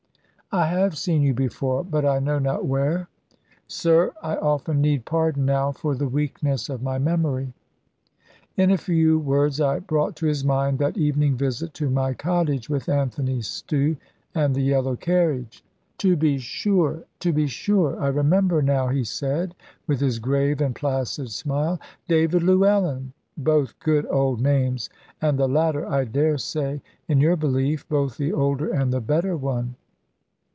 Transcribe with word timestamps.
"I 0.53 0.67
have 0.67 0.97
seen 0.97 1.21
you 1.21 1.33
before, 1.33 1.81
but 1.81 2.05
I 2.05 2.19
know 2.19 2.37
not 2.37 2.65
where. 2.65 3.07
Sir, 3.69 4.11
I 4.21 4.35
often 4.35 4.81
need 4.81 5.05
pardon 5.05 5.45
now 5.45 5.71
for 5.71 5.95
the 5.95 6.09
weakness 6.09 6.67
of 6.67 6.81
my 6.83 6.97
memory." 6.99 7.53
In 8.57 8.69
a 8.69 8.77
few 8.77 9.15
short 9.19 9.25
words 9.27 9.61
I 9.61 9.79
brought 9.79 10.17
to 10.17 10.25
his 10.25 10.43
mind 10.43 10.77
that 10.79 10.97
evening 10.97 11.37
visit 11.37 11.73
to 11.75 11.89
my 11.89 12.13
cottage, 12.13 12.69
with 12.69 12.89
Anthony 12.89 13.39
Stew 13.41 13.95
and 14.35 14.53
the 14.53 14.59
yellow 14.61 14.97
carriage. 14.97 15.63
"To 15.99 16.17
be 16.17 16.37
sure, 16.37 17.05
to 17.21 17.31
be 17.31 17.47
sure! 17.47 17.97
I 17.97 18.07
remember 18.09 18.61
now," 18.61 18.89
he 18.89 19.05
said, 19.05 19.55
with 19.87 20.01
his 20.01 20.19
grave 20.19 20.59
and 20.59 20.75
placid 20.75 21.31
smile: 21.31 21.79
"David 22.09 22.43
Llewellyn! 22.43 23.13
Both 23.37 23.79
good 23.79 24.05
old 24.09 24.41
names, 24.41 24.89
and 25.21 25.39
the 25.39 25.47
latter, 25.47 25.87
I 25.87 26.03
daresay, 26.03 26.81
in 27.07 27.21
your 27.21 27.37
belief, 27.37 27.87
both 27.87 28.17
the 28.17 28.33
older 28.33 28.67
and 28.69 28.91
the 28.91 28.99
better 28.99 29.37
one. 29.37 29.75